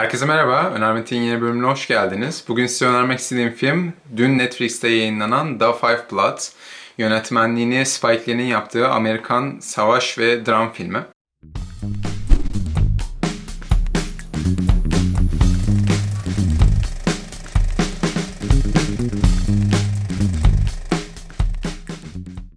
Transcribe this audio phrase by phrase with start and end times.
[0.00, 2.44] Herkese merhaba, Önermet'in yeni bölümüne hoş geldiniz.
[2.48, 6.52] Bugün size önermek istediğim film, dün Netflix'te yayınlanan The Five Bloods.
[6.98, 11.02] Yönetmenliğini Spike Lee'nin yaptığı Amerikan savaş ve dram filmi.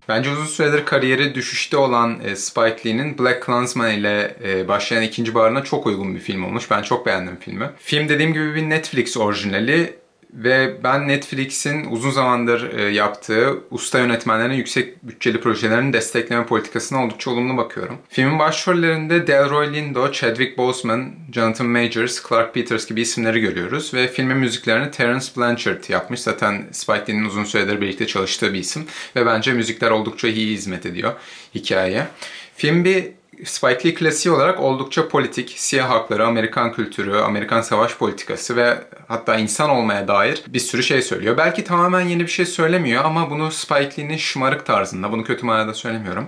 [0.10, 5.36] Bence uzun süredir kariyeri düşüşte olan e, Spike Lee'nin Black Klansman ile e, başlayan ikinci
[5.36, 6.72] barına çok uygun bir film olmuş.
[6.72, 7.70] Ben çok beğendim filmi.
[7.80, 10.03] Film dediğim gibi bir Netflix orijinali
[10.34, 17.32] ve ben Netflix'in uzun zamandır e, yaptığı usta yönetmenlerin yüksek bütçeli projelerini destekleme politikasına oldukça
[17.32, 17.98] olumlu bakıyorum.
[18.10, 24.38] Filmin başrollerinde Delroy Lindo, Chadwick Boseman, Jonathan Majors, Clark Peters gibi isimleri görüyoruz ve filmin
[24.38, 26.20] müziklerini Terence Blanchard yapmış.
[26.20, 30.86] Zaten Spike Lee'nin uzun süredir birlikte çalıştığı bir isim ve bence müzikler oldukça iyi hizmet
[30.86, 31.14] ediyor
[31.56, 32.08] hikayeye.
[32.56, 33.06] Film bir
[33.46, 39.36] Spike Lee klasiği olarak oldukça politik, siyah hakları, Amerikan kültürü, Amerikan savaş politikası ve hatta
[39.36, 41.38] insan olmaya dair bir sürü şey söylüyor.
[41.38, 45.74] Belki tamamen yeni bir şey söylemiyor ama bunu Spike Lee'nin şımarık tarzında, bunu kötü manada
[45.74, 46.28] söylemiyorum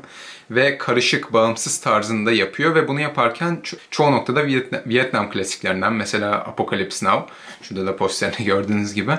[0.51, 6.31] ve karışık, bağımsız tarzında yapıyor ve bunu yaparken ço- çoğu noktada Vietnam, Vietnam klasiklerinden mesela
[6.31, 9.11] Apocalypse Now, şurada da posterini gördüğünüz gibi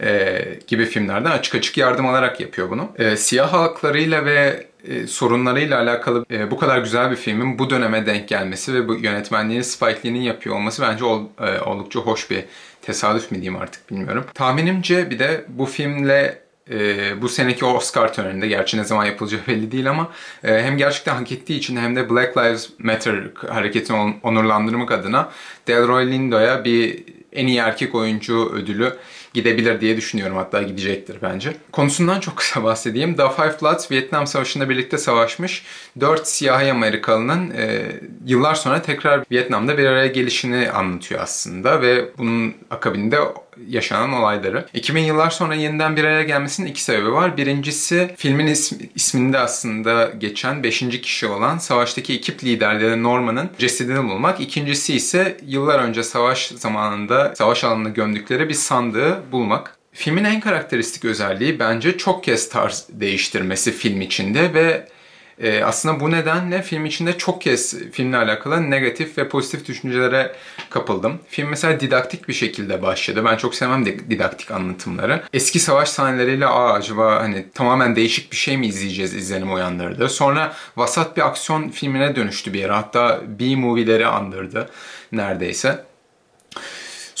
[0.00, 2.88] e, gibi filmlerden açık açık yardım alarak yapıyor bunu.
[2.98, 8.06] E, siyah halklarıyla ve e, sorunlarıyla alakalı e, bu kadar güzel bir filmin bu döneme
[8.06, 12.44] denk gelmesi ve bu yönetmenliğini Spike Lee'nin yapıyor olması bence ol, e, oldukça hoş bir
[12.82, 14.24] tesadüf mi diyeyim artık bilmiyorum.
[14.34, 19.72] Tahminimce bir de bu filmle e, bu seneki Oscar töreninde gerçi ne zaman yapılacağı belli
[19.72, 20.10] değil ama
[20.44, 25.30] e, hem gerçekten hak ettiği için hem de Black Lives Matter hareketini on, onurlandırmak adına
[25.66, 28.96] Delroy Lindo'ya bir en iyi erkek oyuncu ödülü
[29.34, 30.36] gidebilir diye düşünüyorum.
[30.36, 31.56] Hatta gidecektir bence.
[31.72, 33.16] Konusundan çok kısa bahsedeyim.
[33.16, 35.64] The Five Bloods Vietnam Savaşı'nda birlikte savaşmış
[36.00, 37.82] 4 siyahi Amerikalının e,
[38.26, 43.18] yıllar sonra tekrar Vietnam'da bir araya gelişini anlatıyor aslında ve bunun akabinde
[43.68, 44.66] yaşanan olayları.
[44.74, 47.36] 2000 yıllar sonra yeniden bir araya gelmesinin iki sebebi var.
[47.36, 50.80] Birincisi filmin ismi, isminde aslında geçen 5.
[50.80, 54.40] kişi olan savaştaki ekip liderleri Norman'ın cesedini bulmak.
[54.40, 59.76] İkincisi ise yıllar önce savaş zamanında savaş alanına gömdükleri bir sandığı bulmak.
[59.92, 64.86] Filmin en karakteristik özelliği bence çok kez tarz değiştirmesi film içinde ve
[65.38, 70.32] e, aslında bu nedenle film içinde çok kez filmle alakalı negatif ve pozitif düşüncelere
[70.70, 71.18] kapıldım.
[71.28, 73.24] Film mesela didaktik bir şekilde başladı.
[73.24, 75.22] Ben çok sevmem didaktik anlatımları.
[75.32, 80.08] Eski savaş sahneleriyle aa acaba hani tamamen değişik bir şey mi izleyeceğiz izlenim uyandırdı.
[80.08, 82.72] Sonra vasat bir aksiyon filmine dönüştü bir yere.
[82.72, 84.70] Hatta B-movie'leri andırdı
[85.12, 85.84] neredeyse.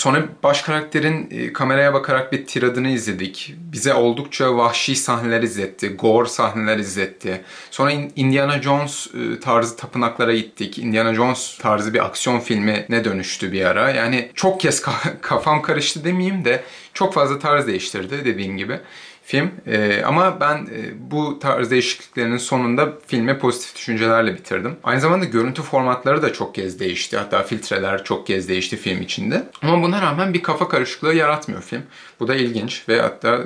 [0.02, 3.54] Sonra baş karakterin e, kameraya bakarak bir tiradını izledik.
[3.58, 5.88] Bize oldukça vahşi sahneler izletti.
[5.88, 7.44] Gore sahneler izletti.
[7.70, 10.78] Sonra Indiana Jones e, tarzı tapınaklara gittik.
[10.78, 13.90] Indiana Jones tarzı bir aksiyon filmine dönüştü bir ara.
[13.90, 14.82] Yani çok kez
[15.22, 16.64] kafam karıştı demeyeyim de
[16.94, 18.80] çok fazla tarz değiştirdi dediğim gibi
[19.24, 19.50] film.
[19.66, 24.76] E, ama ben e, bu tarz değişikliklerinin sonunda filme pozitif düşüncelerle bitirdim.
[24.84, 27.18] Aynı zamanda görüntü formatları da çok kez değişti.
[27.18, 29.48] Hatta filtreler çok kez değişti film içinde.
[29.62, 31.82] Ama buna rağmen bir kafa karışıklığı yaratmıyor film.
[32.20, 33.40] Bu da ilginç ve hatta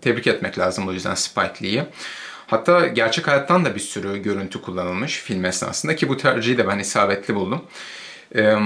[0.00, 1.82] tebrik etmek lazım o yüzden Spike Lee'yi.
[2.46, 6.78] Hatta gerçek hayattan da bir sürü görüntü kullanılmış film esnasında ki bu tercihi de ben
[6.78, 7.64] isabetli buldum.
[8.36, 8.56] Ee,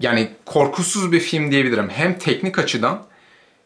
[0.00, 1.88] yani korkusuz bir film diyebilirim.
[1.88, 3.02] Hem teknik açıdan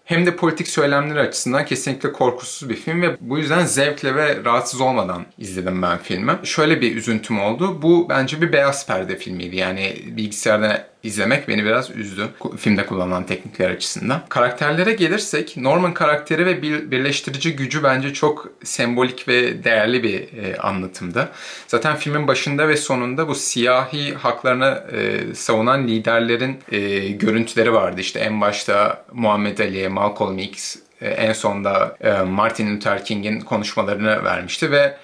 [0.07, 4.81] hem de politik söylemleri açısından kesinlikle korkusuz bir film ve bu yüzden zevkle ve rahatsız
[4.81, 6.33] olmadan izledim ben filmi.
[6.43, 7.83] Şöyle bir üzüntüm oldu.
[7.83, 9.57] Bu bence bir beyaz perde filmiydi.
[9.57, 12.29] Yani bilgisayarda izlemek beni biraz üzdü.
[12.59, 14.23] Filmde kullanılan teknikler açısından.
[14.29, 21.29] Karakterlere gelirsek Norman karakteri ve birleştirici gücü bence çok sembolik ve değerli bir e, anlatımda.
[21.69, 28.01] Zaten filmin başında ve sonunda bu siyahi haklarını e, savunan liderlerin e, görüntüleri vardı.
[28.01, 34.25] İşte en başta Muhammed Ali, Malcolm X, e, en sonda e, Martin Luther King'in konuşmalarını
[34.25, 34.97] vermişti ve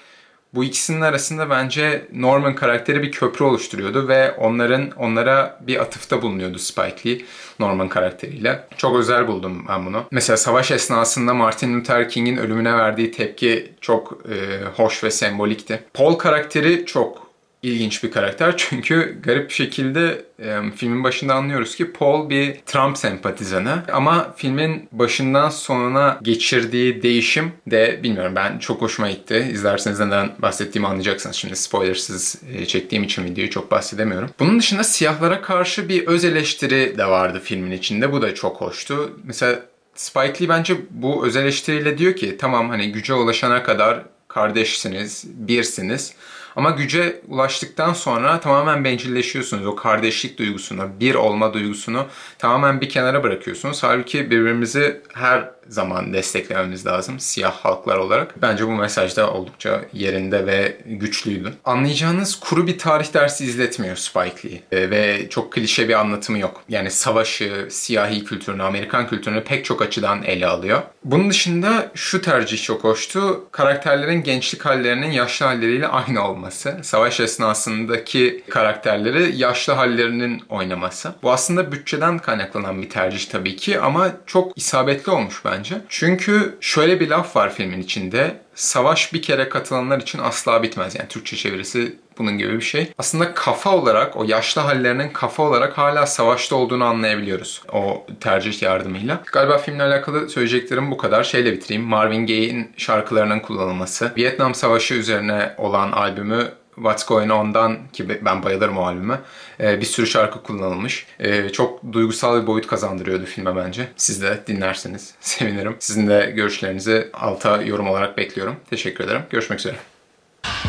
[0.53, 6.59] bu ikisinin arasında bence Norman karakteri bir köprü oluşturuyordu ve onların onlara bir atıfta bulunuyordu
[6.59, 7.21] Spike Lee
[7.59, 8.67] Norman karakteriyle.
[8.77, 10.03] Çok özel buldum ben bunu.
[10.11, 15.83] Mesela savaş esnasında Martin Luther King'in ölümüne verdiği tepki çok e, hoş ve sembolikti.
[15.93, 17.32] Paul karakteri çok
[17.63, 18.53] ilginç bir karakter.
[18.57, 23.83] Çünkü garip bir şekilde e, filmin başında anlıyoruz ki Paul bir Trump sempatizanı.
[23.93, 29.49] Ama filmin başından sonuna geçirdiği değişim de bilmiyorum ben çok hoşuma gitti.
[29.51, 31.35] İzlerseniz neden bahsettiğimi anlayacaksınız.
[31.35, 34.29] Şimdi spoilersız e, çektiğim için videoyu çok bahsedemiyorum.
[34.39, 38.11] Bunun dışında siyahlara karşı bir öz eleştiri de vardı filmin içinde.
[38.11, 39.19] Bu da çok hoştu.
[39.23, 39.59] Mesela
[39.95, 46.13] Spike Lee bence bu öz eleştiriyle diyor ki tamam hani güce ulaşana kadar kardeşsiniz, birsiniz.
[46.55, 49.65] Ama güce ulaştıktan sonra tamamen bencilleşiyorsunuz.
[49.65, 52.05] O kardeşlik duygusunu, bir olma duygusunu
[52.37, 53.83] tamamen bir kenara bırakıyorsunuz.
[53.83, 58.41] Halbuki birbirimizi her zaman desteklememiz lazım siyah halklar olarak.
[58.41, 61.53] Bence bu mesaj da oldukça yerinde ve güçlüydü.
[61.65, 64.61] Anlayacağınız kuru bir tarih dersi izletmiyor Spike Lee.
[64.71, 66.61] E, ve çok klişe bir anlatımı yok.
[66.69, 70.81] Yani savaşı, siyahi kültürünü, Amerikan kültürünü pek çok açıdan ele alıyor.
[71.03, 73.43] Bunun dışında şu tercih çok hoştu.
[73.51, 76.77] Karakterlerin gençlik hallerinin yaşlı halleriyle aynı olması.
[76.81, 81.13] Savaş esnasındaki karakterleri yaşlı hallerinin oynaması.
[81.23, 85.52] Bu aslında bütçeden kaynaklanan bir tercih tabii ki ama çok isabetli olmuş bence.
[85.89, 88.35] Çünkü şöyle bir laf var filmin içinde.
[88.55, 90.95] Savaş bir kere katılanlar için asla bitmez.
[90.95, 92.91] Yani Türkçe çevirisi bunun gibi bir şey.
[92.97, 97.61] Aslında kafa olarak, o yaşlı hallerinin kafa olarak hala savaşta olduğunu anlayabiliyoruz.
[97.71, 99.21] O tercih yardımıyla.
[99.31, 101.23] Galiba filmle alakalı söyleyeceklerim bu kadar.
[101.23, 101.83] Şeyle bitireyim.
[101.83, 104.11] Marvin Gaye'in şarkılarının kullanılması.
[104.17, 109.19] Vietnam Savaşı üzerine olan albümü What's Going On'dan ki ben bayılırım o albüme.
[109.59, 111.05] Ee, bir sürü şarkı kullanılmış.
[111.19, 113.87] Ee, çok duygusal bir boyut kazandırıyordu filme bence.
[113.95, 115.75] Siz de dinlerseniz sevinirim.
[115.79, 118.55] Sizin de görüşlerinizi alta yorum olarak bekliyorum.
[118.69, 119.21] Teşekkür ederim.
[119.29, 119.75] Görüşmek üzere.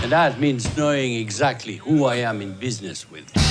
[0.05, 3.44] And that means knowing exactly who I am in business with.